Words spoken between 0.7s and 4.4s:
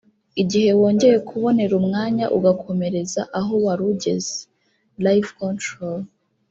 wongeye kubonera umwanya ugakomereza aho wari ugeze